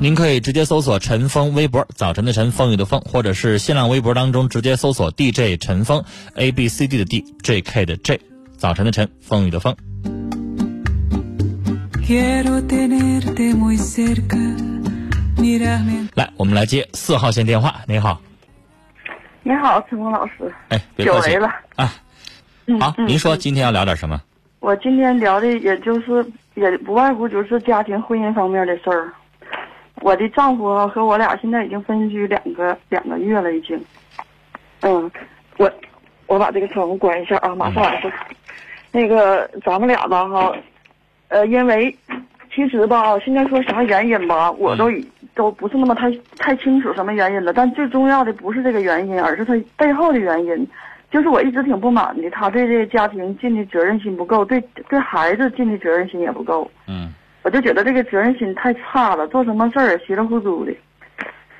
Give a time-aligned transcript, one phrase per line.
[0.00, 6.02] 您可以直接搜索陈峰微博，早晨的晨，风雨的风，或者是新浪微博当中直接搜索 DJ 陈峰
[6.34, 8.20] ，A B C D 的 D，J K 的 J，
[8.56, 9.76] 早晨的晨，风雨的风。
[16.14, 17.82] 来，我们来接四号线电话。
[17.86, 18.20] 你好，
[19.42, 20.52] 你好，陈峰老师。
[20.68, 21.48] 哎，别客气久违了。
[21.76, 21.94] 啊。
[22.80, 24.20] 好，您说今天要聊点什么？
[24.60, 26.24] 我今天聊的也就是
[26.54, 29.12] 也不外乎就是家庭婚姻方面的事儿。
[30.00, 33.80] 我的丈夫啊和我俩现在已经分居两个两个月了，已经。
[34.80, 35.10] 嗯，
[35.58, 35.70] 我
[36.26, 38.10] 我把这个窗户关一下啊，马上就。
[38.90, 40.52] 那个咱们俩吧哈，
[41.28, 41.96] 呃，因为
[42.54, 47.52] 其实吧，现在说啥原因吧，我都已都不是那么太太清楚什么原因了。
[47.52, 50.68] 但最重要的不是这个原因，而是他背后的原因。
[51.12, 54.58] 就是我一直挺不满的，他对这个家庭尽的责任心不够，对
[54.88, 56.68] 对孩子尽的责任心也不够。
[56.88, 57.12] 嗯。
[57.42, 60.72] 我就觉得这个责任心太差了，做什么事儿稀里糊涂的。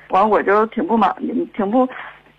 [0.09, 1.87] 完，我就挺不满的，挺不，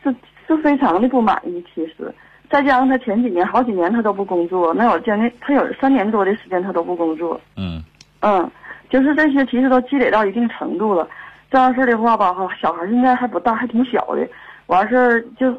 [0.02, 0.12] 是
[0.48, 1.64] 是非常的不满意。
[1.72, 2.12] 其实，
[2.50, 7.40] 再加上他前几年好几年他都不工作，那有将近他有三年多的时间他都不工作。
[7.56, 7.80] 嗯。
[8.22, 8.50] 嗯，
[8.90, 11.06] 就是这些其实都积累到一定程度了。
[11.50, 14.26] 这样事儿的话吧，哈，小孩现在还不大，还挺小的。
[14.66, 15.56] 完事儿就。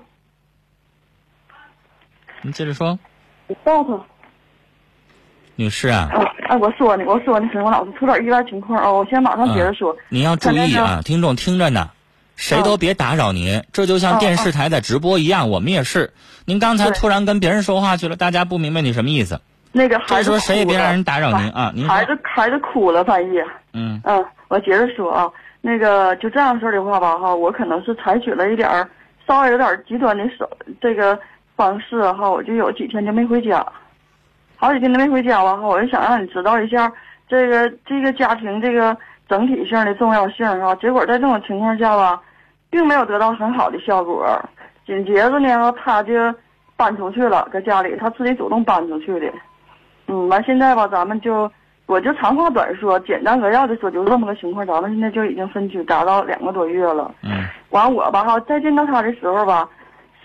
[2.41, 2.97] 你接着说。
[3.47, 4.03] 我告诉他。
[5.56, 6.09] 女士啊。
[6.47, 9.96] 哎，我说呢，我说呢，陈峰老是出点意外情况啊，我先马上接着说。
[10.09, 11.90] 您要注意啊，听众听着呢，
[12.35, 16.13] 谁都别打扰您，这就像电视台在直播一样，我们也是。
[16.46, 19.41] 您刚才突然跟别人说话去了，大家不明白你什么意思。
[19.72, 23.44] 那个孩子说谁也别让人打扰您啊，您孩子孩子哭了，半夜。
[23.73, 25.31] 嗯嗯，我接着说啊，
[25.62, 28.88] 那个就这样事儿的话吧，哈，我可能是采取了一点儿
[29.28, 30.47] 稍微有点极端的手
[30.79, 31.19] 这个
[31.56, 33.66] 方式哈，我就有几天就没回家。
[34.58, 36.92] 好几天都没回家了哈，我就想让你知道一下
[37.28, 38.96] 这个这个家庭这个
[39.28, 40.74] 整体性的重要性哈。
[40.76, 42.22] 结果在这种情况下吧，
[42.70, 44.28] 并没有得到很好的效果。
[44.86, 46.14] 紧接着呢，他就
[46.78, 49.32] 搬出去了，搁家里他自己主动搬出去的。
[50.08, 51.52] 嗯，完现在吧，咱们就
[51.88, 54.66] 我就长话短说，简单扼要的说，就这么个情况。
[54.66, 57.14] 咱们现在就已经分居达到两个多月了。
[57.24, 57.46] 嗯。
[57.72, 59.68] 完我吧哈，再见到他的时候吧，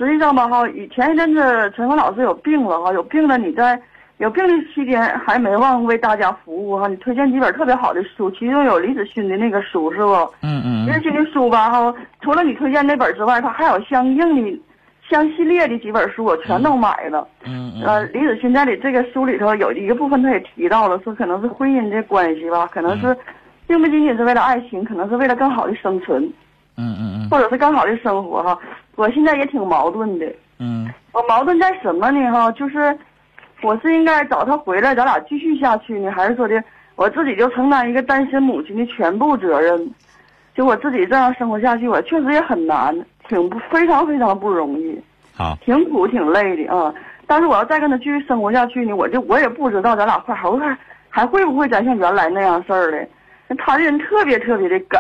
[0.01, 3.79] 实际上吧哈，以前一阵子陈峰老师有病了哈，有病了你在。
[4.17, 10.13] 有病的期间还没忘为大家服务哈，你推荐几本特别好的书，其中有李子勋的那个书是不？
[10.43, 10.87] 嗯嗯。
[10.87, 14.61] 李子勋的书吧哈，除了你推荐那本之外，他还有相应的、
[15.09, 17.27] 相系列的几本书，我全都买了。
[17.47, 17.83] 嗯嗯。
[17.83, 23.17] 呃，李子勋在里这个书里头有一个部分，他也提到了，说可能是婚姻的关系吧，可能是，
[23.67, 26.31] 并不仅仅是为了爱情，可能是为了更好的生存。
[26.81, 27.29] 嗯嗯嗯。
[27.31, 28.59] 或者是更好的生活哈，
[28.97, 30.27] 我现在也挺矛盾的。
[30.59, 30.89] 嗯。
[31.13, 32.51] 我矛盾在什么呢哈？
[32.53, 32.99] 就是。
[33.63, 36.65] 我是应该找他回来，咱俩继续下去呢，还是说的
[36.97, 39.95] 我自己就承担一个单身母亲的全部责任？
[40.55, 42.99] 就我自己这样生活下去，我确实也很难，
[43.29, 44.99] 挺不非常非常不容易。
[45.35, 46.91] 好，挺苦挺累的啊。
[47.27, 50.59] 但是我要再跟他继续生活下去呢，我就我也不知道咱俩会还会
[51.11, 53.07] 还会不会再像原来那样事儿的。
[53.59, 54.99] 他这人特别特别的梗，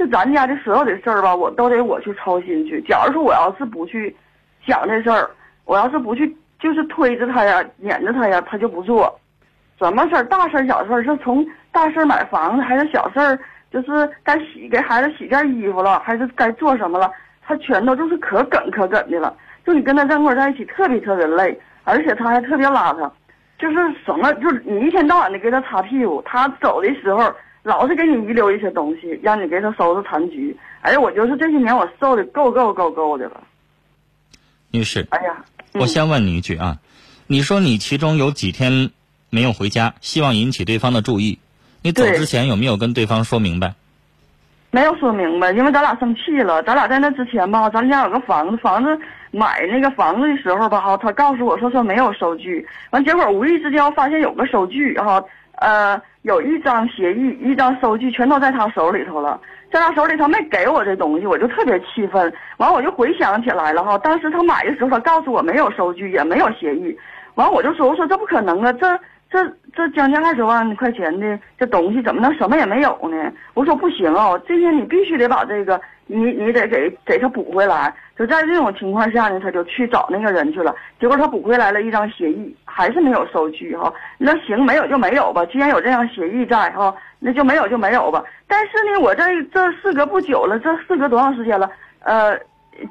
[0.00, 2.80] 就咱家的所有的事儿吧，我都得我去操心去。
[2.88, 4.16] 假如说我要是不去
[4.66, 5.28] 想这事儿，
[5.66, 9.14] 我要是不去就是推着他呀、撵着他呀，他就不做。
[9.78, 13.38] 什么事儿，大事儿、小事儿，是从大事儿买房子，还是小事儿，
[13.70, 17.12] 就是该洗给孩子洗件衣服了，还是该做什么了，
[17.46, 19.36] 他全都就是可梗可梗的了。
[19.66, 23.10] 就你跟他在一在一起，特别特别累，而且他还特别邋遢，
[23.58, 27.30] 就是什么，就是你一天到晚的给他擦屁股，他走的时候
[27.62, 30.56] 老是给你遗留一些东西，让你给他收拾残局。
[30.80, 33.42] 哎呀，我就是这些年我受的够够够够的了。
[34.70, 36.78] 女士，哎呀，嗯我先问你一句啊，
[37.26, 38.90] 你说你其中有几天
[39.28, 41.38] 没有回家，希望引起对方的注意，
[41.82, 43.74] 你走之前有没有跟对方说明白？
[44.72, 46.62] 没有说明白，因为咱俩生气了。
[46.62, 48.96] 咱俩在那之前吧，咱家有个房子，房子
[49.32, 55.20] 买那个房子的时候吧，哈，他告诉我说说没有收据，完结果无意之间我发现有个收据，哈，
[55.56, 59.40] 呃，有一张协议，一张收据，全都在他手里头了。
[59.72, 62.32] 在他手里头没给我这东西，我就特别气愤。
[62.56, 66.96] 完我就回想起来了哈，当时他买的时候，他告诉我没有收据，也没有协议。
[67.36, 68.98] 完我就说，我说这不可能啊，这
[69.30, 73.32] 这这将近二十万块钱的这东西怎么能什么也没有呢？
[73.54, 77.94] 我说不行啊，这些你必须得把这个你你得给给他补回来。
[78.20, 80.76] 就在这种情况下呢，他就去找那个人去了。
[81.00, 83.90] 结果他补回来了一张协议，还是没有收据哈。
[84.18, 88.22] 那行，没有就没有吧，既然有这样协议在哈，那就没有就没有吧。
[88.46, 91.70] 但是呢，我这这事隔不久了，这事隔多长时间了？
[92.00, 92.38] 呃，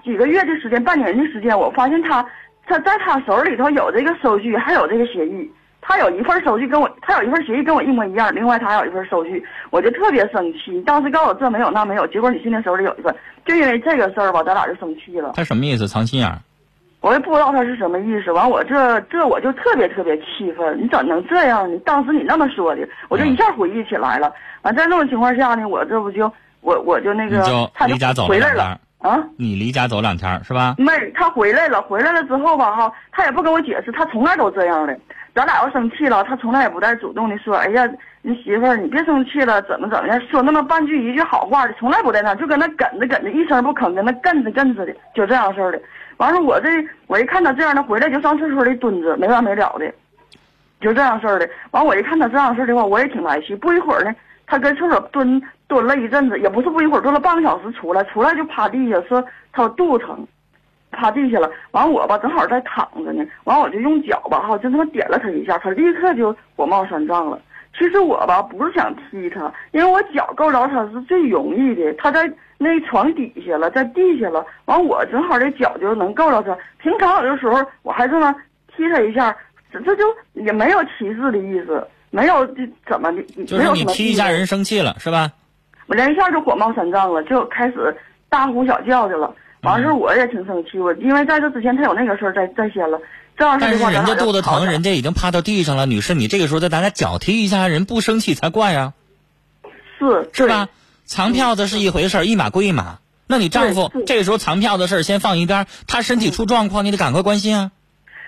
[0.04, 2.26] 几个月的时间，半年的时间，我发现他
[2.66, 5.48] 他在他手里头有这个收据，还有这个协议。
[5.82, 10.82] 他有一份收据跟我，他有一份协议跟我一模一样，另外他还有一份收据，我就特别生气。
[10.84, 13.16] 当时告诉我这没有那没有，结果你现在手里有一份，
[13.46, 15.32] 就因为这个事儿吧，咱俩就生气了。
[15.36, 15.88] 他什么意思？
[15.88, 16.38] 藏心眼儿？
[17.02, 21.80] 我也不知道他是什么意思，完我这这我就特别特别气愤，你怎能这样呢？
[21.86, 24.32] 当时你那么说的，我就一下回忆起来了。
[24.64, 26.30] 完在那种情况下呢，我这不就
[26.60, 27.42] 我我就那个
[27.74, 29.18] 他离家走了回来了啊。
[29.38, 30.76] 你离家走两天是吧？
[30.78, 35.00] 没，他回来了，回来了之后吧，哈，他也不跟我解释，他从来都这样的。
[35.40, 37.90] 咱俩要生气了，他从来也不带主动的说，哎呀，
[38.22, 45.82] 你媳妇儿你别生气了，怎么怎么样，说那么半句一句好话的，从来不带那，就跟那梗着梗着，一声不吭，跟那跟着跟着的，就这样式的。
[46.18, 46.68] 完了，我这
[47.08, 49.90] 我一看他这样的，回来就上厕所里蹲着，没完没了的，
[50.82, 51.50] 就这样式的。
[51.72, 53.56] 完，我一看他这样式的话，我也挺来气。
[53.56, 54.14] 不一会儿呢，
[54.46, 60.28] 他跟厕所蹲蹲了一阵子，也不是不一会儿，蹲了半个小时出来，出来就趴地下说他肚子疼。
[60.92, 67.40] 趴地下了，完我吧正好在躺着呢，完我就用脚吧哈，就这么点了他一下，他立刻就火冒三丈了。
[67.78, 76.58] 其实我吧不是想踢他，因为我脚够着他是最容易的，他在那床底下了，在地下了，完我正好这脚就能够着他。
[76.82, 78.34] 平常有的时候我还这么
[78.76, 79.34] 踢他一下，
[79.72, 80.04] 这这就
[80.34, 85.32] 也没有歧视的意思，没有这怎么的，就是你踢一下人生气了是吧？
[85.86, 87.96] 我这一下就火冒三丈了，就开始
[88.30, 89.34] 大呼小叫去了。
[89.62, 93.00] 完事儿我也挺生气，我因为在这之前他有那个事儿在在先了，
[93.38, 98.94] 这样式但是的话，人家肚子疼，人家家已经趴到地上了，女士，你这个时候再拿家脚踢一下，人不生气才怪啊，
[100.00, 100.70] 是是吧？
[101.06, 103.00] 藏票子是一回事儿，一码归一码。
[103.28, 107.72] 那你丈夫这个时候藏票的事儿先放一边，他身体出状况，你得赶快关心啊。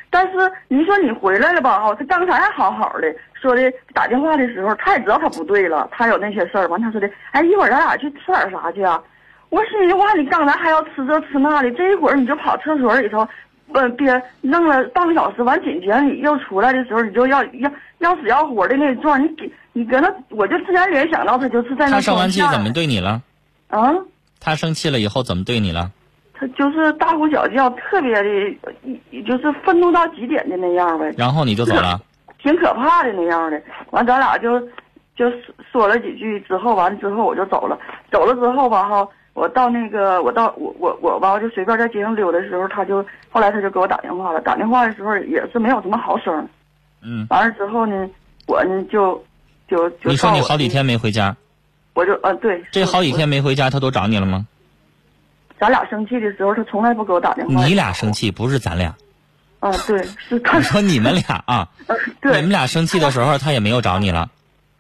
[0.10, 1.80] 但是你说你回来了吧？
[1.80, 3.08] 哈，他刚才还好好的，
[3.42, 6.68] 说的打电话的时候，他也知道他不对了，他有那些事儿。
[6.68, 9.02] 完，他说的，哎，一会儿咱俩去吃点啥去啊？
[9.52, 13.28] 我心里话，你刚才还要吃这吃那的，这一会儿你就跑厕所里头，
[13.74, 23.22] 呃，别弄了半个小时，完紧接着你又出来的时候，你就要要要死要活的那状，你给你搁那，我就自然联想到他就是在那他生完气怎么对你了？
[23.68, 23.94] 啊？
[24.40, 25.92] 他生气了以后怎么对你了？
[26.34, 28.30] 他就是大呼小叫，特别的，
[29.12, 31.14] 一就是愤怒到极点的那样呗。
[31.18, 32.00] 然后你就走了。
[32.42, 33.62] 挺可怕的那样的。
[33.92, 34.60] 完，咱俩就
[35.16, 35.32] 就
[35.72, 37.78] 说了几句之后，完之后我就走了。
[38.12, 44.42] 走了之后吧，哈，我到那个我到我我我吧，我就随便在街上溜的时候，他就后来他就给我打电话了。
[44.42, 46.48] 打电话的时候也是没有什么好声。
[47.02, 48.10] 嗯，完了之后呢，
[48.46, 49.24] 我呢就
[49.68, 51.36] 就就你说你好几天没回家，
[51.94, 54.46] 我就呃对，这好几天没回家，他都找你了吗？
[55.60, 57.66] 咱俩生气的时候，他从来不给我打电话。
[57.66, 58.96] 你俩生气不是咱俩。
[59.62, 61.70] 嗯，对，是他你说你们俩啊，
[62.20, 64.30] 对你们，俩生气的时候，他也没有找你了。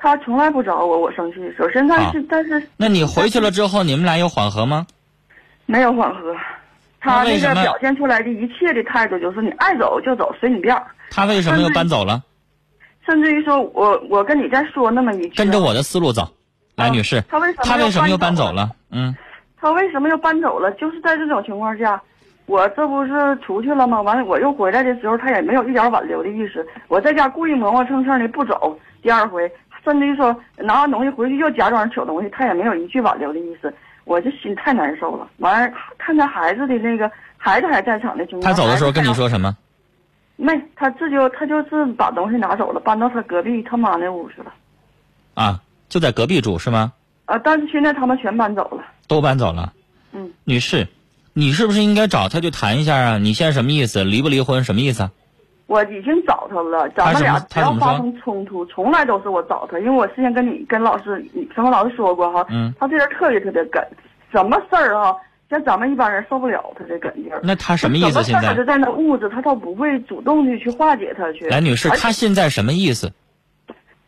[0.01, 1.69] 他从来不找我，我生气的时候。
[1.69, 4.87] 现在啊是，但是那你回去了之后，你们俩有缓和吗？
[5.67, 6.35] 没有缓和。
[6.99, 10.85] 他那个表现出来的一切的态度就是你爱走就走，随你便儿。
[11.11, 12.23] 他为什么又搬走了？
[13.05, 16.27] 甚至于说我我跟你再说那么一句，跟着我的思路走。
[16.75, 18.53] 来，啊女士，他为什么他为什么又搬走了？
[18.53, 18.71] 了？
[18.91, 19.15] 嗯，
[19.59, 20.71] 他为什么又搬走了？
[20.73, 22.01] 就是在这种情况下，
[22.45, 23.11] 我这不是
[23.45, 24.01] 出去了吗？
[24.01, 26.65] 完了我又回来的时候，他也没有一点挽留的意思。
[26.87, 29.51] 我在家故意磨磨蹭蹭的不走，第二回
[29.83, 33.73] 甚至于说拿完东西回去又假装取东西，他也没有一句挽留的意思。
[34.05, 35.27] 我这心太难受了。
[35.37, 39.55] 完了，看他孩子的那个孩子还在场的情况，他走的时候跟你说什么？
[40.35, 44.51] 没，他这就他就是把东西拿走了，搬到他隔壁他妈那屋去了。
[45.35, 46.91] 啊，就在隔壁住是吗？
[47.25, 48.83] 啊，但是现在他们全搬走了。
[49.07, 49.71] 都搬走了。
[50.13, 50.87] 嗯，女士，
[51.33, 53.17] 你是不是应该找他去谈一下啊？
[53.19, 54.03] 你现在什么意思？
[54.03, 54.63] 离不离婚？
[54.63, 55.11] 什么意思啊？
[55.71, 63.81] 我已经找他了，咱们俩只要发生冲突，从来都是我找他，因为我之前跟你跟老师、你生活老师说过哈，嗯他这人特别特别梗，
[64.33, 65.15] 什么事儿哈，
[65.49, 67.39] 像咱们一般人受不了他这梗劲儿。
[67.41, 68.21] 那他什么意思？
[68.21, 71.47] 什现在他就在那物质，他倒不会主动的去化解他去。
[71.47, 73.09] 来，女士，他现在什么意思？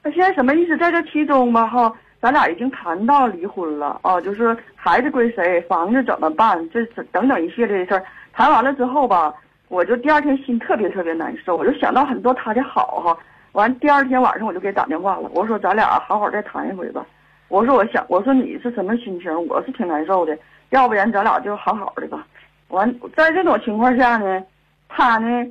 [0.03, 0.77] 他现在什么意思？
[0.77, 8.03] 在这其中吧，哈，咱俩已经谈到离婚了啊，就是孩子归谁，房子怎么办，这这等等一系列的事儿。
[8.34, 9.34] 谈完了之后吧，
[9.74, 13.18] 我就第二天心特别特别难受，我就想到很多他的好哈。
[13.53, 17.03] 完第二天晚上我就给打电话了，我说咱俩好好再谈一回吧。
[17.48, 19.48] 我说我想，我说你是什么心情？
[19.48, 20.38] 我是挺难受的，
[20.70, 22.24] 要不然咱俩就好好的吧。
[22.68, 22.88] 完，
[23.18, 24.44] 在这种情况下呢，
[24.88, 25.44] 他呢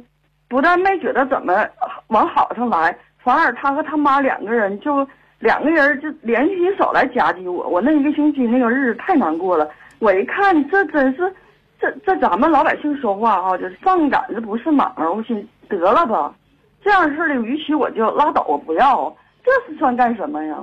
[0.47, 1.67] 不但没觉得怎么
[2.07, 5.05] 往好上来，反而他和他妈两个人就
[5.41, 7.67] 两个人就联起手来夹击我。
[7.67, 9.69] 我那一个星期那个日子太难过了。
[9.99, 11.33] 我一看，这真是，
[11.83, 15.13] 这这咱们老百姓说话啊，就是上赶子不是马儿。
[15.13, 16.33] 我心得了吧，
[16.85, 19.13] 这样式的，与其我就拉倒，我不要，
[19.45, 20.57] 这是算干什么呀？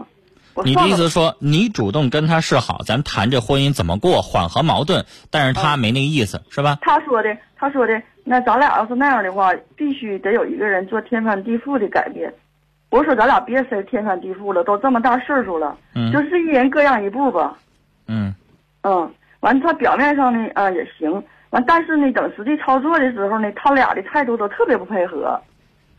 [0.63, 6.77] 你的意思说，你主动跟他示好，咱谈这婚姻怎么过，缓和矛盾，但是他没那个意思，是吧？
[6.81, 12.33] 他说的，他说的，那咱俩要是那样的话，必须得有一个人做天翻地覆的改变。
[12.89, 17.57] 我说咱俩别谁天翻地覆了，都这么大岁数了，嗯就是一人各让一步吧。
[18.07, 18.33] 嗯，
[18.81, 25.39] 嗯，完他表面上呢，啊也行，完但是呢，等实际操作的时候呢，他俩的态度都特别不配合。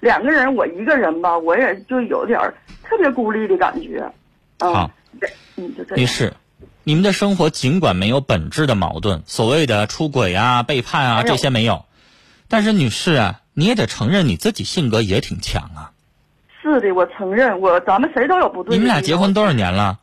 [0.00, 2.40] 两个人，我一个人吧，我也就有点
[2.82, 4.10] 特别孤立的感觉。
[4.58, 6.02] 嗯、好，对，嗯，就这样。
[6.02, 6.32] 女士，
[6.84, 11.84] 你们的生活尽管没有本质的矛盾，所谓的出轨啊、背叛啊这些没有，
[12.48, 15.92] 但是女士啊，你也得承认你自己性格也挺强啊。
[16.62, 18.74] 是的，我承认，我咱们谁都有不对。
[18.74, 19.52] 你们俩结婚多少？
[19.52, 19.99] 年了？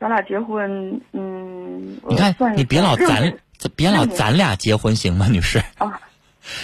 [0.00, 3.32] 咱俩结婚，嗯，你看算，你别老咱
[3.74, 5.58] 别老咱俩结婚行吗，女士？
[5.78, 6.00] 啊，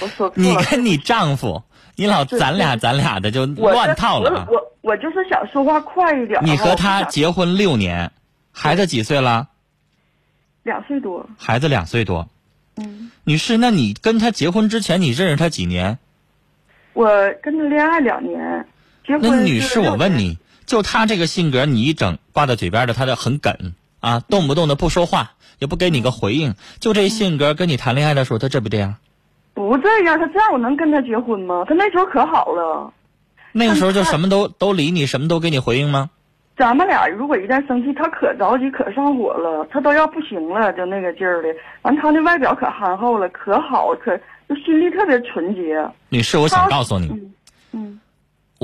[0.00, 0.55] 我说你。
[0.71, 1.62] 跟你丈夫，
[1.97, 4.47] 你老咱俩咱俩的就乱套了啊！
[4.49, 6.41] 我我我就是想说话快一点。
[6.45, 8.11] 你和他结婚六年，
[8.53, 9.49] 孩子几岁了？
[10.62, 12.29] 两岁多，孩子两岁多。
[12.76, 15.99] 嗯，女士，那你跟他结婚之前，你认识他几年？
[16.93, 17.09] 我
[17.43, 18.67] 跟他恋爱两年，
[19.07, 28.97] 结婚那女士，我问你，就他这个性格，你一整挂在嘴边的，他就很梗啊，动不动的不说话，也不给你个回应，就这性格，跟你谈恋爱的时候，他这不这样？
[29.54, 31.64] 不这样，他这样我能跟他结婚吗？
[31.68, 32.92] 他那时候可好了，
[33.52, 36.11] 那个时候就什么都都理你，什么都给你回应吗？
[36.56, 41.49] 咱们俩如果一旦生气，他可着急可上火了，他都要不行了，就那个劲儿的。
[41.83, 44.16] 完，他那外表可憨厚了，可好，可
[44.49, 45.85] 就心里特别纯洁。
[46.11, 47.35] 女士，我想告诉你，嗯
[47.73, 48.00] 嗯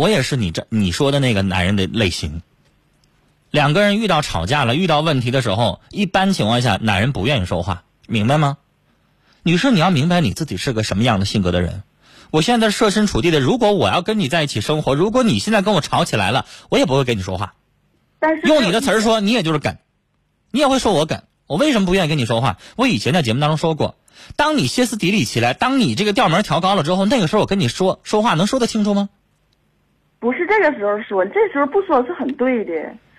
[0.00, 2.40] 我也是你这你说的那个男人的类型。
[3.50, 8.56] 两个人遇到吵架了，遇到问题的时候，一般情况下，男人不愿意说话，明白吗？
[9.42, 11.82] 女士，你要明白你自己是个什么样的性格的人。
[12.30, 17.52] 我现在设身处地的，如果我要跟你在一起生活，如果你现在跟我吵起来了，我也不会跟你说话。
[18.18, 19.76] 但是用你的词儿说，你也就是梗，
[20.50, 21.20] 你也会说我梗。
[21.46, 22.56] 我为什么不愿意跟你说话？
[22.76, 23.96] 我以前在节目当中说过，
[24.36, 29.10] 当你歇斯底里起来，当你这个调门调高了之后，那个时候我跟你说说话能说得清楚吗？
[30.20, 32.72] 不是这个时候说，这时候不说是很对的。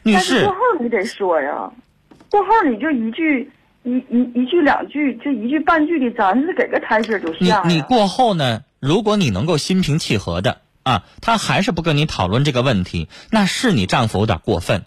[0.03, 1.69] 女士但是过后你得说呀，
[2.29, 3.51] 过后你就一句
[3.83, 7.75] 一一一句两句，就一句半句的，咱是给个台阶就你下你。
[7.75, 8.61] 你过后呢？
[8.79, 14.83] 如果你能够心平气和的啊，他还是不跟你讨论这个问题，那是你丈夫有点过分。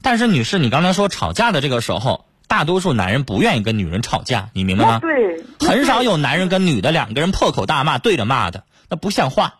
[0.00, 4.98] 但是女士，你刚才说吵架的这个时候，大多数男人不愿意跟女人吵架，你明白吗？
[5.00, 9.54] 对，很少有男人跟女的两个人破口大骂，对着骂的，那不像话。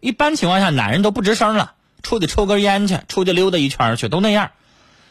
[0.00, 4.50] 一般情况下，男人都不吱声了，出去抽根烟去，出去溜达一圈去，都那样。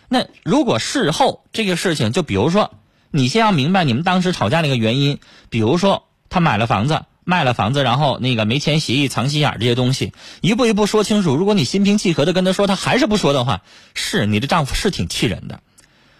[0.08, 2.72] 那如果事后这个事情，就比如说，
[3.12, 5.19] 你先要明白你们当时吵架那个原因，
[5.50, 11.36] 比如说他买了房子，卖了房子，然后那个没签协议、藏心眼这些东西，一步一步说清楚。
[11.36, 13.62] 如果你心平气和的跟他说，他还是不说的话，
[13.93, 15.60] 是你的丈夫是挺气人的。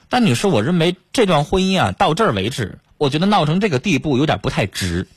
[0.08, 5.08] 但女士，我认为这段婚姻啊，到这儿为止，我觉得闹成这个地步有点不太值。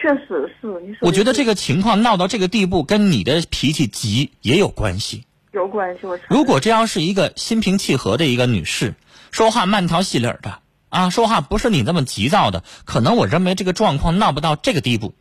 [0.00, 5.24] 确实是你说我觉得这个情况闹到这个地步，跟你的脾气急也有关系。
[5.52, 6.06] 有关系。
[6.06, 8.94] 我如果这要是一个心平气和的一个女士，
[9.32, 15.14] 说话慢条细理儿的，啊，说话不是你那么急躁的，可能我认为这个状况闹不到这个地步。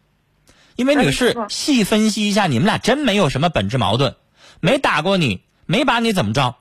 [0.75, 4.15] 因为女士细分析一下，你们俩真没有什么本质矛盾，
[4.60, 6.55] 没打过你，没把你怎么着，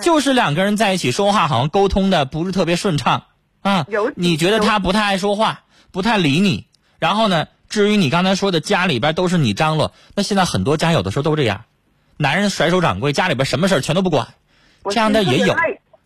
[0.00, 3.24] 就是两个人在一起说话好像沟通的不是特别顺畅
[3.60, 3.86] 啊。
[4.14, 6.66] 你觉得他不太爱说话，不太理你，
[6.98, 11.64] 然后呢，至于你刚才说的家里边都是你张罗，那现在很多家有的时候都这样，
[12.16, 14.28] 男人甩手掌柜，家里边什么事全都不管，
[14.90, 15.54] 这样的也有。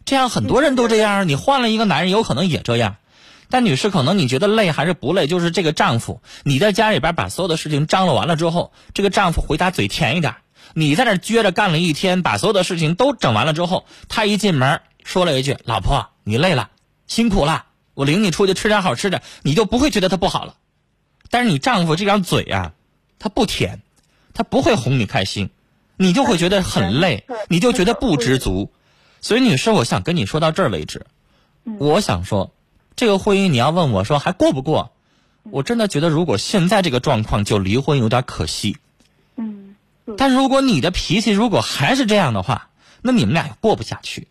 [0.04, 2.96] 这样很多人都这样，你换了一个男人，有可能也这样。
[3.48, 5.26] 但女士，可能你觉得累还是不累？
[5.26, 10.34] 就是这个丈夫，你在家里边把所有的事情张罗完了之后，这个丈夫回答嘴甜一点。
[10.74, 16.70] 你在那撅着干了一天，把所有的事情都整完了之后，他一进门说了一句：“老婆，你累了，
[17.06, 20.54] 辛苦了，我领你出去吃点好吃的。”你就不会觉得他不好了。
[21.32, 22.74] 但是你丈夫这张嘴啊，
[23.18, 23.80] 他不甜，
[24.34, 25.48] 他不会哄你开心，
[25.96, 28.70] 你就会觉得很累，你就觉得不知足。
[29.22, 31.06] 所以，女士，我想跟你说到这儿为止。
[31.78, 32.52] 我想说，
[32.96, 34.92] 这个婚姻你要问我说还过不过？
[35.44, 38.76] 我真的觉得，如果现在这个状况就离婚有点可惜。
[39.36, 39.74] 嗯。
[40.18, 42.68] 但如果你的脾气如果还是这样的话，
[43.00, 44.28] 那你们俩也过不下去。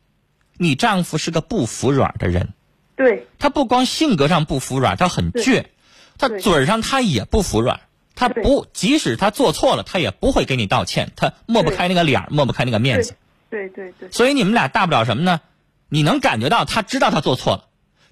[0.56, 2.54] 你丈夫是个不服软的人。
[2.96, 3.26] 对。
[3.40, 5.66] 他不光性格上不服软，他很倔，
[6.22, 7.82] 他嘴上他也不服软。
[8.14, 13.16] 他不，即使他做错了，他也不会给你道歉，他抹不开那个脸，抹不开那个面子。
[13.50, 15.42] 对对对，所以你们俩大不了什么呢？
[15.90, 17.64] 你能感觉到他知道他做错了，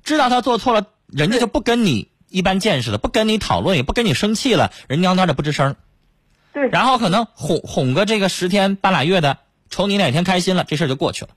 [0.04, 5.76] 知道他做错了，人家就不跟你一般见识了，不跟你讨论，也不跟你生气了，人蔫蔫的不吱声。
[6.54, 6.70] 对。
[6.70, 9.38] 然后可能哄哄个这个十天半拉月的，
[9.70, 11.32] 瞅你哪天开心了，这事就过去了。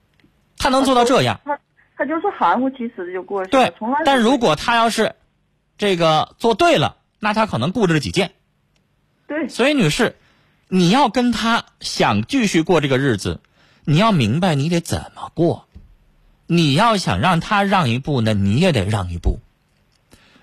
[0.57, 1.41] 他能做到这样？
[1.45, 1.59] 他
[1.97, 3.71] 他就是含糊其辞的就过去了。
[3.71, 3.75] 对。
[4.05, 5.15] 但如果他要是
[5.79, 8.33] 这个做对了，那他可能固执己见。
[9.27, 9.49] 对。
[9.49, 10.17] 所以女士，
[10.69, 13.41] 你要跟他想继续过这个日子。
[13.85, 15.67] 你要明白，你得怎么过。
[16.47, 19.41] 你要想让他让一步呢，你也得让一步。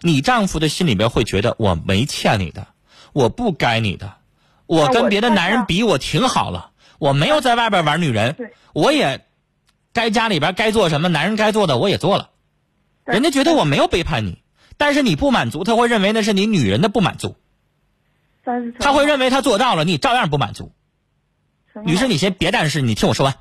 [0.02, 2.68] 你丈夫的心里边会觉得我没欠你的，
[3.14, 4.16] 我不该你的，
[4.66, 8.36] 我跟别的男人比我挺好了，我没有在外边玩女人，
[8.74, 9.26] 我也
[9.94, 12.30] 该家里边该做什么男人该做的我也做了，
[13.06, 14.42] 人家觉得我没有背叛你，
[14.80, 17.36] 但是你不满足，他会认为那是你女人的不满足，
[18.80, 20.72] 他会认为他做到了，你照样不满足。
[21.86, 23.36] 女士，你先别但是，你听我说完，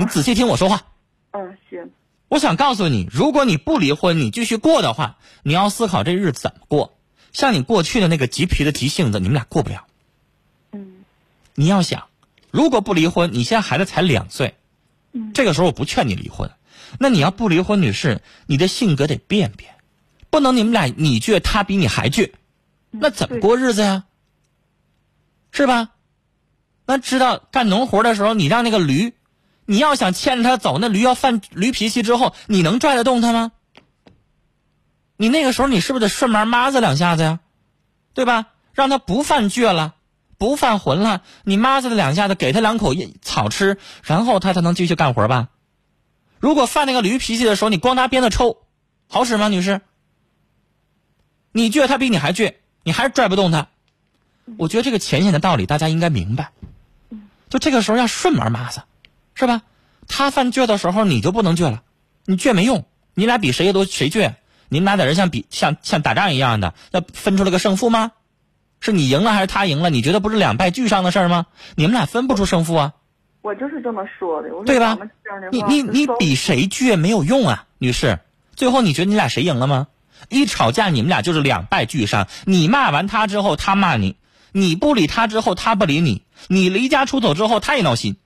[0.00, 0.86] 你仔细听我说话。
[1.32, 1.90] 嗯，行。
[2.28, 6.96] 我想告诉你，如果你不离婚，你继续过的话，你要思考这日子怎么过。
[7.34, 9.86] 像你过去的那个急脾的急性子，你们俩过不了。
[10.72, 11.04] 嗯。
[11.54, 12.06] 你要想，
[12.50, 14.54] 如果不离婚，你现在孩子才两岁，
[15.12, 16.50] 嗯，这个时候我不劝你离婚。
[16.98, 19.75] 那你要不离婚，女士，你的性格得变变，
[20.30, 22.32] 不能你们俩你倔，他比你还倔，
[22.90, 24.04] 那怎么过日子呀？
[25.52, 25.90] 是吧？
[26.86, 29.14] 那知道干农活的时候，你让那个驴，
[29.64, 33.52] 你要想牵着它走，那驴要犯驴脾气之后，你能拽得动它吗？
[35.16, 37.40] 你那个时候，你是不是得顺门抹子两下子呀？
[38.14, 38.46] 对吧？
[38.72, 39.94] 让它不犯倔了，
[40.36, 45.48] 不犯浑了，你抹子两下子，给它两口草吃，然后它才能继续干活吧？
[46.38, 48.58] 如果犯那个驴脾气的时候，你光拿鞭子抽，
[49.08, 49.80] 好使吗，女士？
[51.56, 53.68] 你倔，他比你还倔，你还是拽不动他。
[54.58, 56.50] 我觉得这个浅显的道理，大家应该明白。
[57.48, 58.82] 就这个时候要顺门抹子，
[59.34, 59.62] 是吧？
[60.06, 61.82] 他犯倔的时候，你就不能倔了，
[62.26, 62.84] 你倔没用。
[63.14, 64.34] 你俩比谁都谁倔，
[64.68, 68.12] 你们俩在这像比像像打仗一样的，要分出了个胜负吗？
[68.80, 69.88] 是你赢了还是他赢了？
[69.88, 71.46] 你觉得不是两败俱伤的事儿吗？
[71.74, 72.92] 你们俩分不出胜负啊！
[73.40, 74.98] 我就是这么说的，对吧？
[75.50, 78.18] 你你你比谁倔没有用啊，女士。
[78.54, 79.86] 最后你觉得你俩谁赢了吗？
[80.28, 82.28] 一吵架你们俩就是两败俱伤。
[82.44, 84.16] 你骂完他之后，他骂你。
[84.52, 88.16] 你不理他之后，他不理你；你离家出走之后，他也闹心。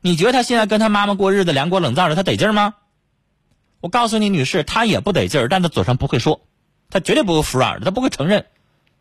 [0.00, 2.74] 你觉得他现在跟他妈妈过日子，凉锅冷灶的，他得劲吗？
[3.80, 6.40] 我告诉你，女士，他也不得劲儿，但他嘴上不会说，
[6.90, 8.46] 他绝对不会服软的，他不会承认。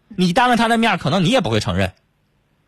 [0.10, 1.94] 你当着他的面，可能你也不会承认。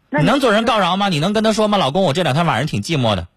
[0.10, 1.10] 你能嘴上告饶吗？
[1.10, 1.78] 你能跟他说吗？
[1.78, 3.28] 老公，我这两天晚上挺寂寞的，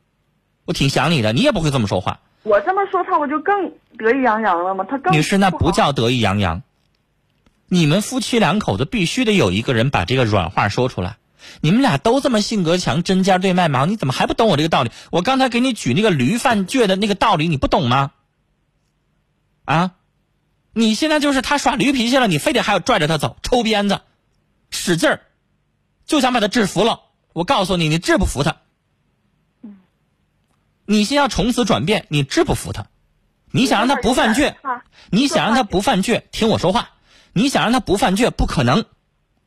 [0.64, 1.32] 我挺想你的。
[1.34, 2.20] 你也不会这么说话。
[2.42, 4.86] 我这么说，他不就更得意洋洋了吗？
[4.88, 6.62] 他更女士，那不叫得意洋洋。
[7.68, 11.18] 你们夫妻两口子必须得有一个人把这个软话说出来。
[11.60, 14.90] 你们俩都这么性格强，针尖对麦芒，你怎么还不懂我这个道理？
[15.10, 18.12] 我刚才给你举那个驴犯倔的那个道理，你不懂吗？
[19.64, 19.92] 啊，
[20.72, 24.00] 你现在就是他耍驴脾气了，你非得还要拽着他走，抽鞭子，
[24.70, 25.20] 使劲儿，
[26.06, 27.00] 就想把他制服了。
[27.32, 28.56] 我告诉你，你治不服他。
[30.90, 32.86] 你先要从此转变，你治不服他。
[33.52, 34.56] 你想让他不犯倔，
[35.10, 36.88] 你想让他不犯倔，听我说话。
[37.32, 38.84] 你想让他不犯倔，不可能，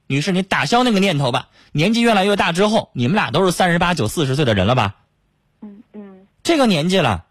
[0.07, 1.49] 女士，你打消那个念头吧。
[1.73, 4.95] 年纪越来越大之后，你们俩都是三十八九、四十岁的人了吧？
[5.61, 6.27] 嗯嗯。
[6.43, 7.25] 这个年纪了，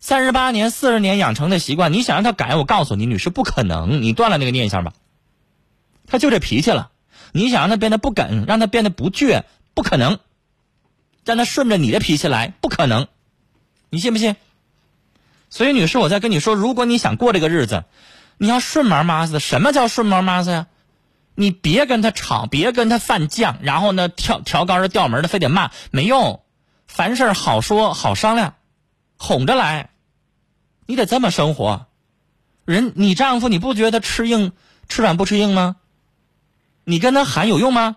[0.00, 4.94] 三十八年、四十年养成的习惯，你想让他改，我告诉你，女士不可能，你断了那个念想吧。
[6.08, 6.90] 他就这脾气了，
[7.30, 10.18] 你想让他变得不梗，让他变得不倔，不可能。
[11.24, 13.06] 让他顺着你的脾气来，不可能，
[13.90, 14.36] 你信不信？
[15.50, 17.84] 所以，女士，我在跟你说，如果你想过这个日子，
[18.36, 19.40] 你要顺毛妈子。
[19.40, 20.66] 什么叫顺毛妈子呀？
[21.34, 26.42] 你别跟他吵，别跟他犯犟，然后呢，调调高着调门的，非得骂，没用。
[26.86, 28.54] 凡事好说好商量，
[29.16, 29.90] 哄着来。
[30.86, 31.86] 你得这么生活。
[32.64, 34.52] 人，你丈夫你不觉得吃硬
[34.88, 35.76] 吃软不吃硬吗？
[36.84, 37.96] 你跟他喊有用吗？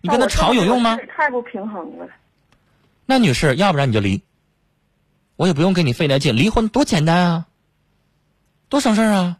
[0.00, 0.98] 你跟他吵有用吗？
[1.16, 2.08] 太不平衡了。
[3.06, 4.22] 那女士，要不然你就离。
[5.42, 7.46] 我也不用跟你费那劲，离婚多简单啊，
[8.68, 9.38] 多省事啊。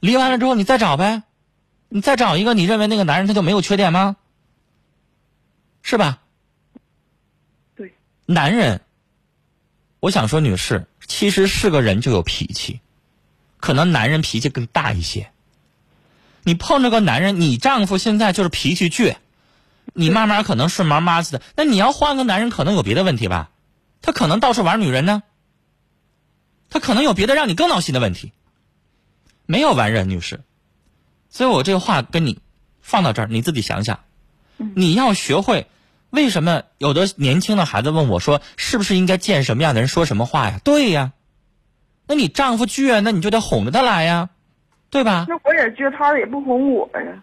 [0.00, 1.22] 离完了之后你再找呗，
[1.88, 4.16] 你再找一个你认为那个男人他就没有缺点吗？
[5.82, 6.18] 是吧？
[7.76, 7.94] 对。
[8.26, 8.80] 男人，
[10.00, 12.80] 我想说，女士其实是个人就有脾气，
[13.58, 15.30] 可能男人脾气更大一些。
[16.42, 19.14] 你碰着个男人，你丈夫现在就是脾气倔。
[19.92, 23.50] 你慢慢可能顺毛妈子的，那你要换个男人，可能有别的问题吧？
[24.04, 25.22] 他可能到处玩女人呢，
[26.68, 28.32] 他可能有别的让你更闹心的问题。
[29.46, 30.40] 没有完人，女士。
[31.30, 32.38] 所以我这个话跟你
[32.82, 34.00] 放到这儿，你自己想想。
[34.58, 35.68] 你要学会，
[36.10, 40.60] 为什么有的年轻的孩子问我说，是不是应该见什么样的人说什么话呀？
[40.62, 41.12] 对呀。
[42.06, 44.28] 那你丈夫倔，那你就得哄着他来呀，
[44.90, 45.24] 对吧？
[45.26, 47.22] 那我也倔，他也不哄我呀。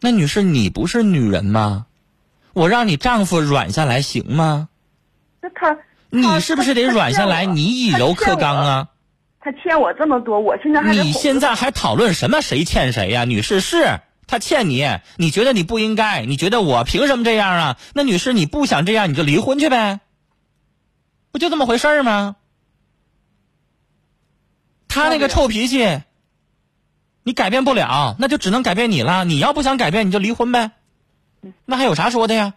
[0.00, 1.86] 那女士，你不是女人吗？
[2.52, 4.68] 我让你丈夫软下来行吗？
[5.40, 5.76] 那他，
[6.14, 7.44] 你是不是得软下来？
[7.44, 8.88] 你以柔克刚啊！
[9.40, 13.24] 他欠我这么多，我现在还你现在还讨论什么谁欠谁呀？
[13.24, 16.24] 女士，是他欠你，你觉得你不应该？
[16.24, 17.76] 你觉得我凭什么这样啊？
[17.94, 20.00] 那女士，你不想这样，你就离婚去呗，
[21.32, 22.36] 不就这么回事吗？
[24.88, 26.02] 他那个臭脾气。
[27.26, 29.24] 你改变不了，那就只能改变你了。
[29.24, 30.72] 你要不想改变，你就离婚呗。
[31.64, 32.52] 那还有啥说的呀？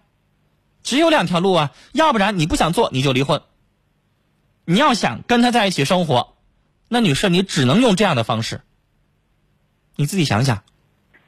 [0.88, 3.42] 只有两条路啊，要不然你不想做，你就离婚。
[4.64, 6.36] 你要想跟他在一起生活，
[6.88, 8.62] 那女士你只能用这样的方式。
[9.98, 10.64] 你自己想想。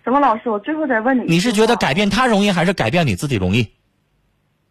[0.06, 0.50] 什么老师？
[0.50, 1.24] 我最后再问你。
[1.28, 3.68] 你是觉得改变他容易，还是改变你自己容易？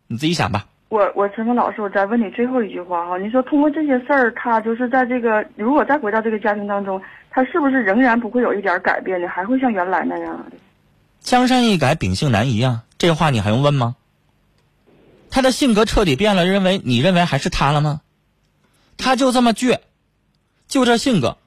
[0.06, 0.66] 你自己想吧。
[0.88, 3.18] 我我陈峰老师，我再问你最后一句话哈。
[3.18, 6.98] 你说通过这些事儿，他就是在这个如果再回到这个家庭当中。
[7.30, 9.28] 他是不是仍然不会有一点改变呢？
[9.28, 10.56] 还会像原来那样的？
[11.20, 12.84] 江山易改，秉性难移啊！
[12.96, 13.96] 这话你还用问吗？
[15.30, 18.00] 他的性格彻底变了，认为你认为还是他了吗？
[18.96, 19.78] 他就这么倔，
[20.68, 21.38] 就这性格。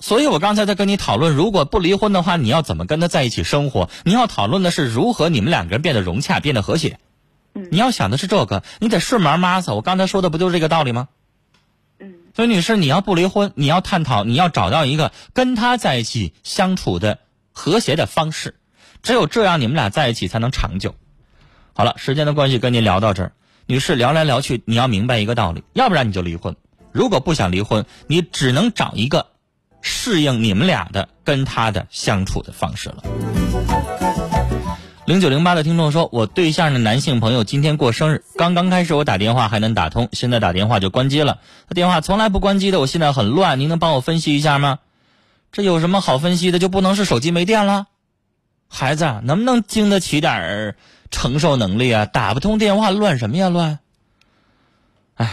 [0.00, 3.88] 所以我刚才在跟你讨论，如果不离婚的话，你要怎么跟他在一起生活？
[4.04, 6.98] 你要讨论的是如何你们两个人变得融洽，变得和谐。
[7.52, 9.70] 你要想的是这个，你得顺毛抹子。
[9.70, 11.08] 我刚才说的不就是这个道理吗？
[12.34, 17.20] 所以，女士，你要不离婚，你要探讨，你要找到一个跟他在一起相处的
[17.52, 18.56] 和谐的方式，
[19.04, 20.96] 只有这样，你们俩在一起才能长久。
[21.76, 23.32] 好了，时间的关系，跟您聊到这儿。
[23.66, 26.54] 女士，聊来聊去，你要明白一个道理，要不然你就离婚。
[26.92, 29.26] 如果不想离婚，你只能找一个
[29.80, 33.02] 适应你们俩的跟他的相处的方式了。
[35.04, 41.40] 零九零八的听众说：“我对象的男性朋友今天过生日，刚刚开始我打电话还能打通，现在打电话就关机了。
[41.68, 44.78] 他电话从来不关机的，我现在很乱，您能帮我分析一下吗？
[45.50, 46.60] 这有什么好分析的？
[46.60, 47.88] 就不能是手机没电了？
[48.68, 50.76] 孩子能不能经得起点儿
[51.10, 52.06] 承受能力啊？
[52.06, 53.78] 打不通电话乱什么呀乱？
[55.14, 55.30] 哎。”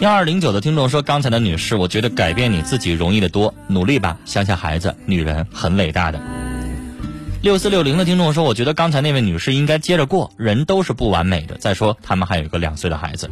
[0.00, 6.20] 幺二零九的听众说：“刚才的女士，我觉得改变你自己容易的多，努力吧，乡下孩子，女人很伟大的。”
[7.40, 11.56] 六四六零的听众说：“我觉得刚才那位女士应该接着过，人都是不完美的。
[11.56, 13.30] 再说他们还有一个两岁的孩子。”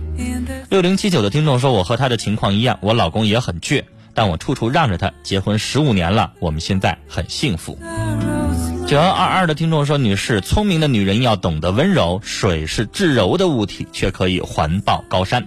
[0.71, 5.13] 六零七九的听众说：“我和他的情况一样，我老公也很倔，但我处处让着他。
[5.23, 7.79] 结婚十五年了，我们现在很幸福。”
[8.93, 15.43] 九幺二二的听众说：“女士，聪明的女人要懂得温柔，水是至柔的物体，却可以环抱高山。”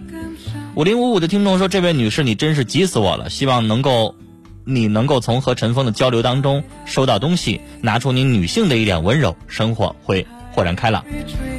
[0.73, 3.29] 五零五五的听众说：“这位女士，你真是急死我了！
[3.29, 4.15] 希望能够，
[4.63, 11.03] 你能够从和陈峰的交流当中收到东西，拿出你女性的一点温柔，生活会豁然开朗。”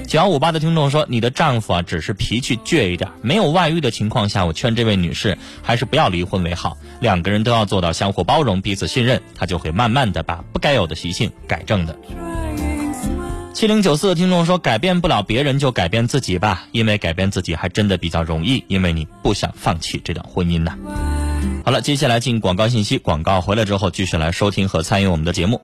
[0.09, 6.77] 九幺五八的听众说：“你的丈夫啊，只是脾气倔一点，没有外遇的情况下，我劝这位女士还是不要离婚为好。
[7.01, 11.97] 两个人都要做到相互包容、彼此信任，他就会慢慢的把不该有的习性改正的。”
[13.53, 20.77] 七零九四的听众说：“改变不了别人，就改变自己吧，因为改变自己还真的比较容易，因为你不想放弃这段婚姻呐。”
[21.65, 25.55] 好了，接下来进广告信息，广告回来之后继续来收听和参与我们的节目。